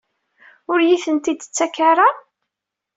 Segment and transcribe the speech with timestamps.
[0.71, 2.09] Ur iyi-ten-id-tettak ara?